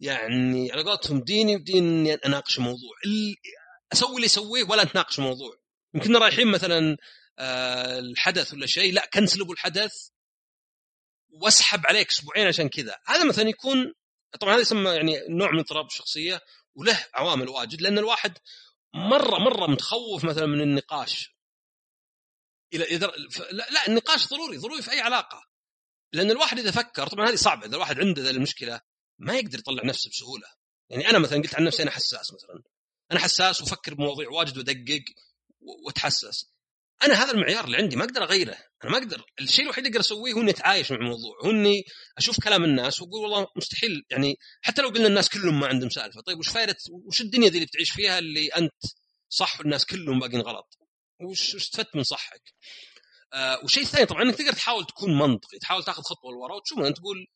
[0.00, 3.36] يعني على قولتهم ديني ودين إني أناقش اللي
[3.92, 5.56] أسوي اللي اسويه ولا أتناقش الموضوع
[5.94, 6.96] يمكن رايحين مثلا
[7.38, 9.92] آه، الحدث ولا شيء لا كنسلوا الحدث
[11.30, 12.98] وأسحب عليك أسبوعين عشان كذا.
[13.06, 13.94] هذا مثلا يكون
[14.40, 16.40] طبعا هذا يسمى يعني نوع من اضطراب الشخصية
[16.74, 18.38] وله عوامل واجد لأن الواحد
[18.94, 21.36] مرة مرة متخوف مثلا من النقاش.
[22.74, 23.06] إلى إذا
[23.50, 25.44] لا, لا النقاش ضروري ضروري في أي علاقة.
[26.12, 28.80] لأن الواحد إذا فكر طبعا هذه صعبة إذا الواحد عنده المشكلة
[29.18, 30.46] ما يقدر يطلع نفسه بسهولة.
[30.90, 32.62] يعني أنا مثلا قلت عن نفسي أنا حساس مثلا.
[33.12, 35.04] أنا حساس وأفكر بمواضيع واجد وأدقق
[35.60, 36.51] وأتحسس.
[37.04, 38.56] أنا هذا المعيار اللي عندي ما أقدر أغيره.
[38.84, 39.24] أنا ما أقدر.
[39.40, 41.84] الشيء الوحيد اللي أقدر أسويه هو إني أتعايش مع الموضوع هو إني
[42.18, 44.02] أشوف كلام الناس وأقول والله مستحيل.
[44.10, 47.54] يعني حتى لو قلنا الناس كلهم ما عندهم سالفة طيب وش فائده وش الدنيا ذي
[47.54, 48.72] اللي بتعيش فيها اللي أنت
[49.28, 50.78] صح والناس كلهم باقيين غلط؟
[51.20, 52.42] وش استفدت من صحك؟
[53.32, 56.96] آه والشيء الثاني طبعا إنك تقدر تحاول تكون منطقي تحاول تاخذ خطوة لورا وتشوف انت
[56.96, 57.26] تقول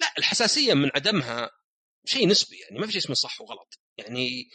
[0.00, 1.50] لا الحساسية من عدمها
[2.06, 3.78] شيء نسبي يعني ما في شيء اسمه صح وغلط.
[3.98, 4.50] يعني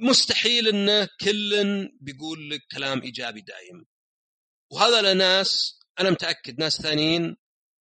[0.00, 3.86] مستحيل إن كل بيقول لك كلام إيجابي دايم.
[4.72, 7.36] وهذا لناس أنا متأكد ناس ثانيين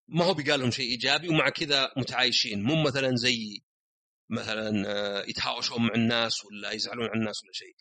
[0.08, 2.63] ما هو بيقال لهم شيء إيجابي ومع كذا متعايشين.
[2.63, 3.62] مو مثلا زي
[4.29, 7.75] مثلا آه، يتهاوشون مع الناس ولا يزعلون على الناس ولا شيء.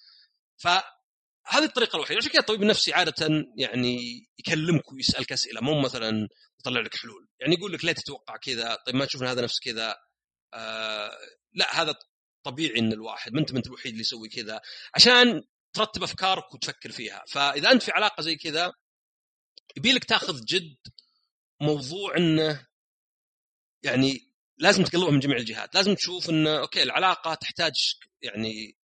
[0.56, 2.18] فهذه الطريقة الوحيدة.
[2.18, 3.98] عشان كذا الطبيب النفسي عادة يعني
[4.38, 6.28] يكلمك ويسألك أسئلة مو مثلا
[6.60, 7.28] يطلع لك حلول.
[7.40, 9.96] يعني يقول لك ليه تتوقع كذا؟ طيب ما تشوف هذا نفس كذا؟
[10.54, 11.10] آه
[11.54, 11.94] لا هذا
[12.44, 14.60] طبيعي إن الواحد ما أنت انت الوحيد اللي يسوي كذا
[14.94, 17.24] عشان ترتب أفكارك وتفكر فيها.
[17.28, 18.72] فإذا أنت في علاقة زي كذا
[19.76, 20.76] يبي لك تاخذ جد
[21.60, 22.66] موضوع إنه
[23.82, 25.74] يعني لازم تقلبها من جميع الجهات.
[25.74, 27.72] لازم تشوف انه أوكي العلاقة تحتاج
[28.22, 28.76] يعني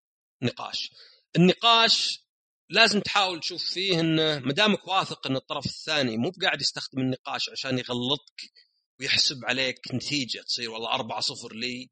[0.43, 0.91] نقاش.
[1.37, 2.25] النقاش
[2.71, 7.51] لازم تحاول تشوف فيه انه ما دامك واثق إن الطرف الثاني مو بقاعد يستخدم النقاش
[7.51, 8.53] عشان يغلطك
[9.01, 11.91] ويحسب عليك نتيجة تصير والله 4 0 لي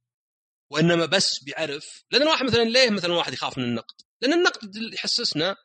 [0.73, 5.57] وإنما بس بيعرف لأن الواحد مثلا ليه مثلا واحد يخاف من النقد؟ لأن النقد يحسسنا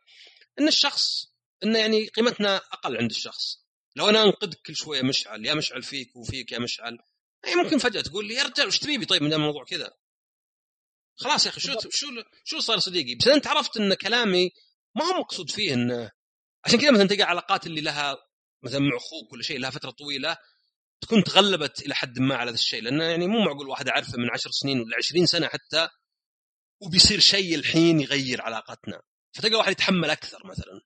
[0.59, 1.03] إن الشخص
[1.63, 3.67] انه يعني قيمتنا أقل عند الشخص.
[3.95, 6.97] لو أنا انقدك كل شوية مشعل يا مشعل فيك وفيك يا مشعل
[7.45, 9.93] اي ممكن فجأة تقول لي يا رجال وش تبيبي طيب من الموضوع كذا.
[11.15, 12.07] خلاص يا أخي شو شو
[12.43, 14.51] شو صار صديقي؟ بس أنت عرفت إن كلامي
[14.95, 16.11] ما هو مقصود فيه إنه
[16.65, 18.17] عشان كذا مثلا تلقى علاقات اللي لها
[18.63, 20.37] مثلا مع أخوك ولا شيء لها فترة طويلة
[21.01, 24.29] تكون تغلبت إلى حد ما على هذا الشيء لأنه يعني مو معقول واحد اعرفه من
[24.33, 25.89] عشر سنين ولا عشرين سنة حتى
[26.81, 29.01] وبيصير شيء الحين يغير علاقتنا
[29.33, 30.81] فتلقى واحد يتحمل أكثر مثلا.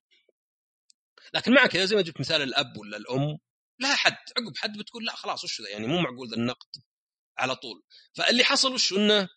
[1.34, 3.38] لكن مع كذا زي ما جبت مثال الأب ولا الأم
[3.80, 6.68] لها حد عقب حد بتقول لا خلاص وش ذا؟ يعني مو معقول ذا النقد
[7.38, 7.82] على طول.
[8.14, 9.28] فاللي حصل وش إنه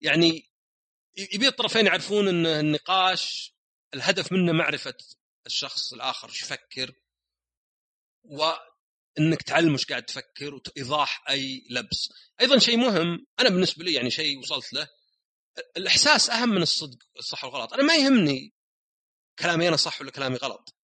[0.00, 0.50] يعني
[1.16, 3.54] يبي الطرفين يعرفون إن النقاش
[3.94, 4.94] الهدف منه معرفة
[5.46, 6.94] الشخص الآخر إيش يفكر
[9.20, 12.08] وانك تعلم إيش قاعد تفكر وإيضاح أي لبس.
[12.40, 14.88] أيضا شيء مهم أنا بالنسبة لي يعني شيء وصلت له
[15.76, 17.72] الإحساس أهم من الصدق الصح والغلط.
[17.72, 18.54] أنا ما يهمني
[19.38, 20.74] كلامي أنا صح ولا كلامي غلط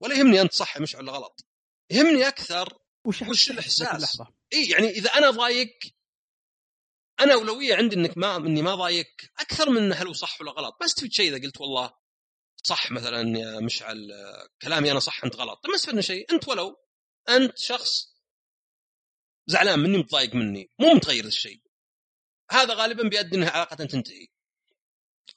[0.00, 1.44] ولا يهمني أنت صح مش ولا غلط.
[1.90, 5.78] يهمني أكثر وش وش؟ اللحظة؟ إي يعني إذا أنا ضايق
[7.20, 9.06] أنا أولوية عندي إنك ما إني ما ضايق
[9.38, 10.76] أكثر من هل هو صح ولا غلط.
[10.80, 11.94] ما استفيد شيء إذا قلت والله
[12.62, 14.10] صح مثلا يا مشعل
[14.62, 15.60] كلامي أنا صح أنت غلط.
[15.62, 16.76] طيب ما استفدنا شيء أنت ولو.
[17.28, 18.18] أنت شخص
[19.46, 21.62] زعلان مني متضايق مني مو متغير الشيء.
[22.50, 24.26] هذا غالبا بيؤدي إنها علاقة تنتهي.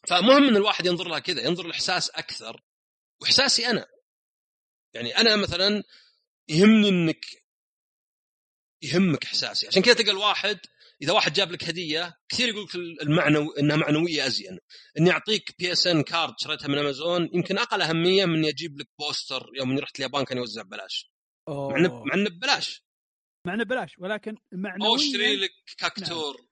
[0.08, 2.64] فمهم إن الواحد ينظر لها كذا ينظر الاحساس أكثر.
[3.22, 3.88] وإحساسي أنا.
[4.94, 5.84] يعني أنا مثلا
[6.48, 7.26] يهمني إنك
[8.82, 9.68] يهمك إحساسي.
[9.68, 10.60] عشان كذا تلقى الواحد
[11.02, 14.60] إذا واحد جاب لك هدية كثير يقول لك المعنو إنها معنوية أزين.
[15.00, 19.46] إني أعطيك PSN card شريتها من امازون يمكن أقل أهمية من اني أجيب لك poster
[19.58, 21.11] يوم اني رحت اليابان كان يوزع ببلاش.
[21.50, 22.04] مع انه.
[22.04, 22.84] مع إنه ببلاش.
[23.48, 26.48] مع إنه بلاش ولكن أو معنويا اشتري لك كاكتور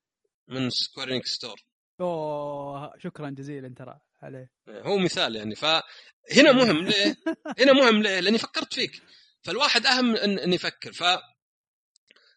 [0.47, 1.62] من سكويرينك ستور.
[2.02, 4.52] أوه شكرا جزيلا ترى عليه.
[4.69, 7.15] هو مثال يعني فهنا مهم ليه؟
[7.60, 9.02] هنا مهم ليه؟ لأني فكرت فيك.
[9.41, 10.93] فالواحد أهم ان, إن يفكر.
[10.93, 11.04] ف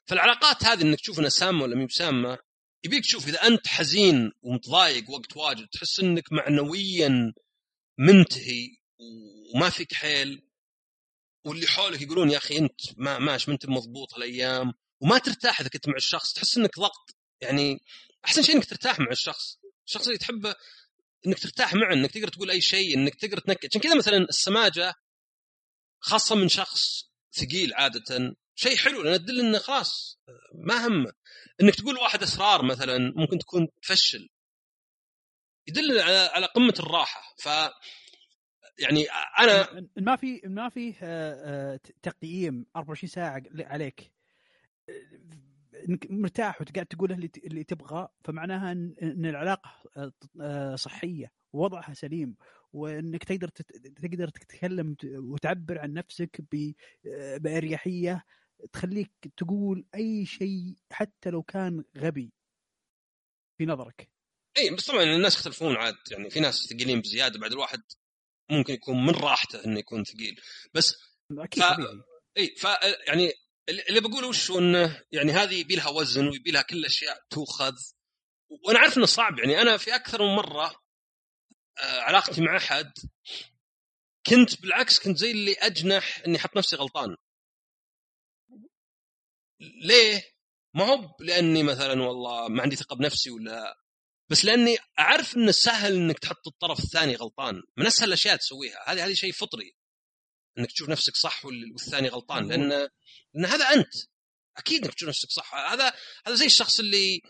[0.06, 2.38] فالعلاقات هذه إنك تشوف إنها سامة ولا مي بسامة
[2.84, 7.32] يبيك تشوف إذا أنت حزين ومتضايق وقت واجد تحس إنك معنويا
[7.98, 8.76] منتهي
[9.54, 10.42] وما فيك حيل.
[11.44, 15.68] واللي حولك يقولون يا أخي أنت ما ماش ما أنت مضبوط هالأيام وما ترتاح إذا
[15.68, 17.16] كنت مع الشخص تحس إنك ضغط.
[17.40, 17.80] يعني
[18.24, 19.58] أحسن شيء إنك ترتاح مع الشخص.
[19.86, 20.54] الشخص اللي تحبه
[21.26, 24.94] إنك ترتاح معه إنك تقدر تقول أي شيء إنك تقدر تنكت عشان كذا مثلا السماجة
[26.00, 30.18] خاصة من شخص ثقيل عادة شيء حلو لأن تدل إنه خلاص
[30.54, 31.12] ما همه.
[31.62, 34.28] إنك تقول واحد أسرار مثلا ممكن تكون تفشل
[35.66, 35.98] يدل
[36.34, 37.34] على قمة الراحة.
[37.38, 37.48] ف
[38.82, 39.04] يعني
[39.38, 40.94] أنا ما في ما في آه،
[41.72, 44.12] آه، تقييم 24 ساعة عليك.
[45.88, 51.94] إنك مرتاح وقاعد تقول اللي ت- اللي تبغاه فمعناها إن العلاقة آه، آه، صحية ووضعها
[51.94, 52.36] سليم
[52.72, 53.48] وإنك تقدر
[54.02, 56.40] تقدر تتكلم وتعبر عن نفسك
[57.06, 58.24] آه، بأريحية
[58.72, 62.32] تخليك تقول أي شيء حتى لو كان غبي
[63.58, 64.08] في نظرك.
[64.58, 67.82] اي بس طبعا الناس يختلفون عاد يعني في ناس ثقيلين بزيادة بعد الواحد
[68.50, 70.40] ممكن يكون من راحته إنه يكون ثقيل.
[70.74, 70.94] بس
[71.38, 71.66] أكيد ف-
[72.38, 72.64] إي ف
[73.08, 73.32] يعني
[73.88, 77.74] اللي بقوله وش إنه يعني هذه يبي لها وزن ويبي لها كل الاشياء تؤخذ.
[78.66, 80.82] وأنا عارف إنه صعب يعني أنا في أكثر من مرة
[81.78, 82.92] آه، علاقتي مع أحد
[84.26, 87.16] كنت بالعكس كنت زي اللي أجنح إني أحط نفسي غلطان.
[89.60, 90.22] ليه؟
[90.74, 93.81] ما هو لأني مثلا والله ما عندي ثقة بنفسي ولا
[94.32, 97.62] بس لأني أعرف انه سهل إنك تحط الطرف الثاني غلطان.
[97.76, 98.92] من أسهل الأشياء تسويها.
[98.92, 99.72] هذه هذه شيء فطري.
[100.58, 102.48] إنك تشوف نفسك صح والثاني غلطان.
[102.48, 102.88] لأن
[103.34, 103.94] لأن هذا أنت.
[104.56, 105.54] أكيد إنك تشوف نفسك صح.
[105.54, 105.92] هذا
[106.26, 107.20] هذا زي الشخص اللي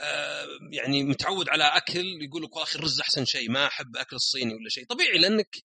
[0.00, 4.54] آه يعني متعود على أكل يقول لك أخي الرز أحسن شيء ما أحب أكل الصيني
[4.54, 4.86] ولا شيء.
[4.86, 5.56] طبيعي لأنك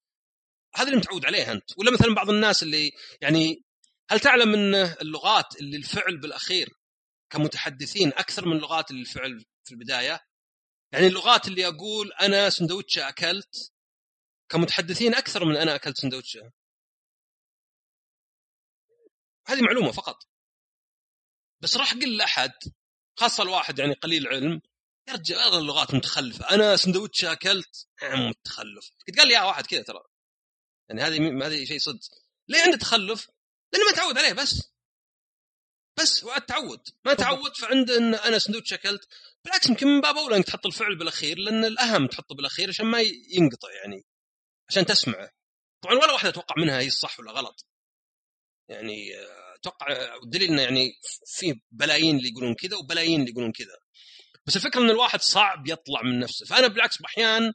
[0.75, 1.77] هذا اللي متعود عليه أنت.
[1.77, 3.63] ولا مثلا بعض الناس اللي يعني
[4.09, 6.69] هل تعلم إن اللغات اللي الفعل بالأخير
[7.29, 10.24] كمتحدثين أكثر من اللغات اللي الفعل في البداية؟
[10.95, 13.73] يعني اللغات اللي أقول أنا سندوتشة أكلت
[14.49, 16.51] كمتحدثين أكثر من أنا أكلت سندوتشة
[19.47, 20.27] هذه معلومة فقط.
[21.61, 22.51] بس راح قل لأحد
[23.17, 24.61] خاصة الواحد يعني قليل علم
[25.07, 26.49] يا رجال اللغات متخلفة.
[26.49, 28.91] أنا سندوتش أكلت؟ عم متخلف.
[29.07, 30.03] قد قال لي واحد كذا ترى.
[30.89, 31.99] يعني هذه هذه شيء صدق.
[32.47, 33.29] ليه عنده تخلف؟
[33.73, 34.74] لأنه ما تعود عليه بس.
[35.97, 39.07] بس هو التعود ما تعود فعنده إن أنا سندوتش أكلت.
[39.45, 43.01] بالعكس يمكن من باب أولى إنك تحط الفعل بالأخير لأن الأهم تحطه بالأخير عشان ما
[43.29, 44.05] ينقطع يعني
[44.69, 45.31] عشان تسمعه.
[45.81, 47.65] طبعا ولا واحدة أتوقع منها هي الصح ولا غلط.
[48.69, 49.11] يعني
[49.55, 50.91] أتوقع الدليل إنه يعني
[51.25, 53.77] في بلايين اللي يقولون كذا وبلايين اللي يقولون كذا.
[54.45, 56.45] بس الفكرة إن الواحد صعب يطلع من نفسه.
[56.45, 57.53] فأنا بالعكس بأحيان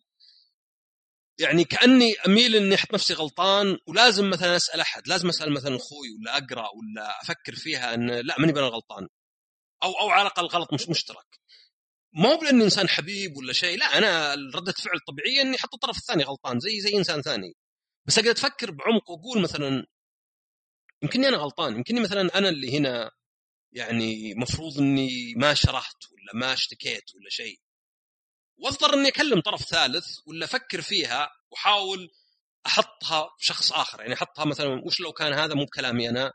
[1.40, 6.09] يعني كأني أميل إني أحط نفسي غلطان ولازم مثلا أسأل أحد لازم أسأل مثلا أخوي
[6.20, 9.09] ولا أقرأ ولا أفكر فيها إن لا ماني أنا غلطان.
[9.83, 11.40] أو أو على الأقل غلط مش مشترك.
[12.12, 16.24] مو باني إنسان حبيب ولا شيء لا أنا ردة فعل طبيعية إني أحط الطرف الثاني
[16.24, 17.55] غلطان زي زي إنسان ثاني.
[18.07, 19.87] بس أقدر أفكر بعمق وأقول مثلا
[21.03, 23.11] يمكنني أنا غلطان يمكنني مثلا أنا اللي هنا
[23.72, 27.61] يعني مفروض إني ما شرحت ولا ما اشتكيت ولا شيء.
[28.61, 32.11] واضطر إني أكلم طرف ثالث ولا أفكر فيها وأحاول
[32.66, 34.01] أحطها بشخص آخر.
[34.01, 36.33] يعني أحطها مثلا وش لو كان هذا مو بكلامي أنا؟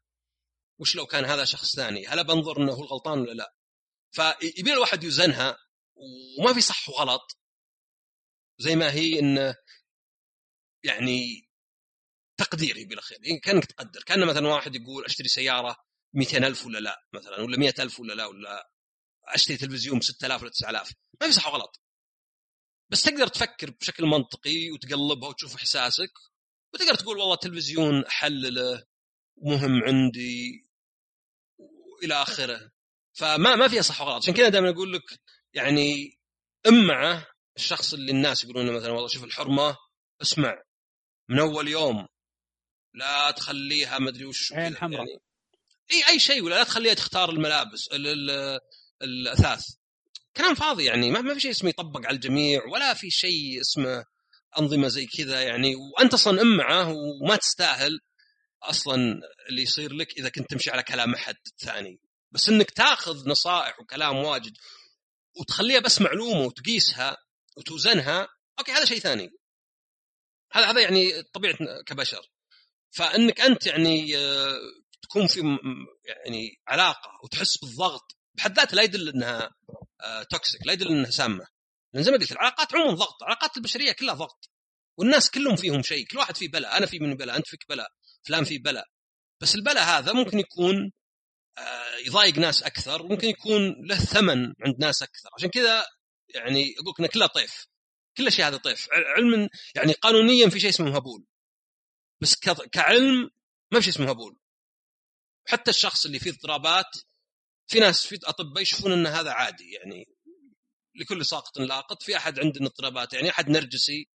[0.80, 3.56] وش لو كان هذا شخص ثاني؟ هل بنظر إنه هو الغلطان ولا لا؟
[4.12, 5.58] فيبي الواحد يوزنها
[6.40, 7.38] وما في صح وغلط.
[8.60, 9.56] زي ما هي انه
[10.84, 11.50] يعني
[12.38, 14.04] تقدير يبي الخير يعني كأنك تقدر.
[14.04, 15.78] كأن مثلا واحد يقول أشتري سيارة
[16.16, 18.72] 200000 ولا لا؟ مثلا ولا 100000 ولا لا؟ ولا
[19.28, 21.85] أشتري تلفزيون ب 6000 ولا 9000 ما في صح وغلط.
[22.90, 26.12] بس تقدر تفكر بشكل منطقي وتقلبها وتشوف إحساسك
[26.74, 28.84] وتقدر تقول والله التلفزيون احلله
[29.38, 30.66] مهم عندي
[31.58, 32.72] وإلى آخره.
[33.14, 34.24] فما ما فيها صح وغلط.
[34.24, 35.20] عشان كذا دائما أقول لك
[35.54, 36.18] يعني
[36.68, 39.78] امعة الشخص اللي الناس يقولون مثلا والله شوف الحرمة
[40.22, 40.64] اسمع
[41.30, 42.08] من أول يوم
[42.94, 45.08] لا تخليها ما أدري وش عين حمراء.
[45.08, 45.22] يعني
[45.92, 47.90] إي أي شيء ولا لا تخليها تختار الملابس
[49.02, 49.66] الأثاث.
[50.38, 54.06] كلام فاضي يعني ما في شيء اسمه يطبق على الجميع ولا في شيء اسمه
[54.60, 55.76] أنظمة زي كذا يعني.
[55.76, 58.00] وأنت أصلا امعه وما تستاهل
[58.64, 62.00] أصلا اللي يصير لك إذا كنت تمشي على كلام أحد ثاني.
[62.32, 64.54] بس إنك تاخذ نصائح وكلام واجد
[65.40, 67.18] وتخليها بس معلومة وتقيسها
[67.58, 68.28] وتوزنها
[68.60, 69.30] أوكي هذا شيء ثاني.
[70.52, 72.32] هذا هذا يعني طبيعة كبشر.
[72.92, 74.60] فإنك أنت يعني آه،
[75.02, 75.42] تكون في
[76.06, 79.56] يعني علاقة وتحس بالضغط بحد ذاته لا يدل إنها
[80.32, 81.48] توكسيك آه، لا يدل إنها سامة.
[81.94, 84.50] لأن زي ما قلت العلاقات عموما ضغط العلاقات البشرية كلها ضغط.
[84.98, 87.90] والناس كلهم فيهم شيء كل واحد فيه بلاء أنا في مني بلاء أنت فيك بلاء
[88.28, 88.86] فلان فيه بلاء.
[89.42, 90.92] بس البلاء هذا ممكن يكون
[91.58, 95.30] آه، يضايق ناس أكثر ممكن يكون له ثمن عند ناس أكثر.
[95.38, 95.86] عشان كذا
[96.36, 97.68] يعني أقول لك كلها طيف.
[98.18, 98.88] كل شيء هذا طيف.
[98.92, 101.26] علم يعني قانونيا في شيء اسمه هبول.
[102.22, 102.36] بس
[102.72, 103.30] كعلم
[103.72, 104.38] ما في شيء اسمه هبول.
[105.48, 106.86] حتى الشخص اللي فيه اضطرابات
[107.68, 110.06] في ناس في أطباء يشوفون إن هذا عادي يعني
[110.96, 114.08] لكل ساقط لاقط في أحد عنده اضطرابات يعني أحد نرجسي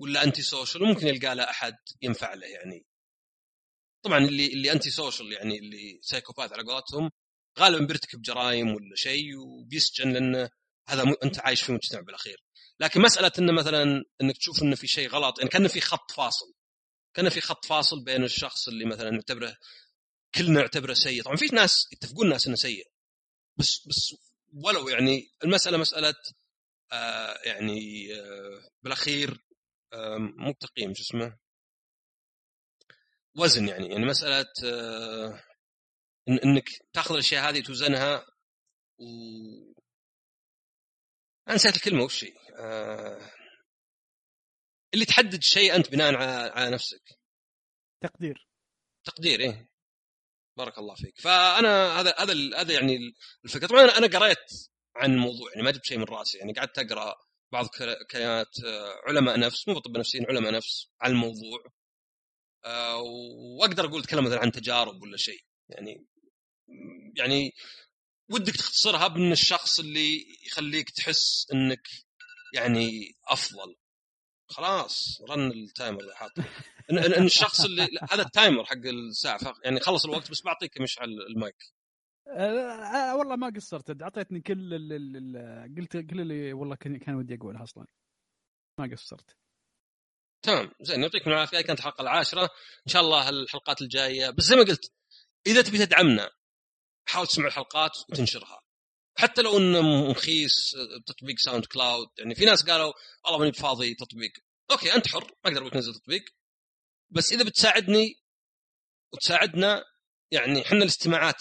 [0.00, 2.86] ولا antisocial ممكن يلقى له أحد ينفع له يعني
[4.04, 7.10] طبعا اللي اللي antisocial يعني اللي psychopath على قولتهم
[7.58, 10.50] غالبا بيرتكب جرائم ولا شيء وبيسجن لأنه
[10.88, 11.04] هذا.
[11.24, 12.44] أنت عايش في مجتمع بالأخير
[12.80, 16.52] لكن مسألة انه مثلا إنك تشوف انه في شيء غلط يعني كان في خط فاصل
[17.14, 19.56] كان في خط فاصل بين الشخص اللي مثلا نعتبره
[20.34, 21.22] كلنا نعتبره سيء.
[21.22, 22.86] طبعا في ناس يتفقون الناس إنه سيء.
[23.56, 24.14] بس بس
[24.54, 26.14] ولو يعني المسألة مسألة
[26.92, 29.44] آه يعني آه بالأخير
[29.92, 31.38] آه مو تقييم شو اسمه؟
[33.36, 33.88] وزن يعني.
[33.88, 35.42] يعني مسألة آه
[36.28, 38.26] إن إنك تأخذ الأشياء هذه توزنها
[38.98, 39.04] و
[41.48, 43.30] أنا نسيت الكلمة وش هي؟ آه...
[44.94, 46.14] اللي تحدد شيء أنت بناء
[46.58, 47.02] على نفسك.
[48.02, 48.48] تقدير.
[49.04, 49.71] تقدير إيه.
[50.64, 51.20] بارك الله فيك.
[51.20, 52.98] فأنا هذا هذا هذا يعني
[53.44, 53.66] الفكرة.
[53.66, 54.46] طبعا أنا قريت
[54.96, 56.38] عن الموضوع يعني ما جبت شيء من رأسي.
[56.38, 57.14] يعني قعدت أقرأ
[57.52, 57.66] بعض
[58.10, 58.54] كيانات
[59.08, 61.64] علماء نفس مو طب نفسيين علماء نفس على الموضوع.
[63.58, 65.44] وأقدر أقول أتكلم مثلا عن تجارب ولا شيء.
[65.68, 66.06] يعني
[67.16, 67.52] يعني
[68.30, 71.88] ودك تختصرها بأن الشخص اللي يخليك تحس أنك
[72.54, 73.76] يعني أفضل.
[74.48, 76.44] خلاص رن ال timer اللي حاطه.
[76.98, 81.08] ان, إن الشخص اللي هذا ال timer حق الساعة يعني خلص الوقت بس بعطيك مشعل
[81.10, 81.72] المايك.
[82.28, 87.86] أه والله ما قصرت أعطيتني كل ال قلت كل اللي والله كان ودي اقولها أصلا.
[88.78, 89.36] ما قصرت.
[90.42, 92.42] تمام زين يعطيكم العافية كانت الحلقة العاشرة.
[92.86, 94.30] إن شاء الله الحلقات الجاية.
[94.30, 94.92] بس زي ما قلت
[95.46, 96.30] إذا تبي تدعمنا
[97.08, 98.60] حاول تسمع الحلقات وتنشرها.
[99.18, 100.76] حتى لو إنه مخيس
[101.06, 102.92] تطبيق SoundCloud يعني في ناس قالوا
[103.24, 104.32] والله ماني بفاضي تطبيق.
[104.70, 106.24] okay أنت حر ما أقدر أقول تنزل تطبيق.
[107.12, 108.20] بس إذا بتساعدني
[109.12, 109.84] وتساعدنا
[110.30, 111.40] يعني إحنا الاستماعات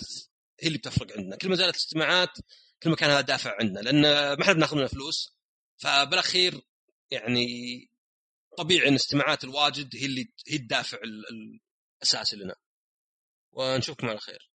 [0.60, 1.36] هي اللي بتفرق عندنا.
[1.36, 2.38] كل ما زادت الاستماعات
[2.84, 5.36] كل ما كان هذا دافع عندنا لأن ما إحنا بناخذ منها فلوس.
[5.78, 6.62] فبالأخير
[7.12, 7.46] يعني
[8.58, 10.98] طبيعي إن الاستماعات الواجد هي اللي هي الدافع
[12.02, 12.56] الأساسي لنا.
[13.52, 14.51] ونشوفكم على خير.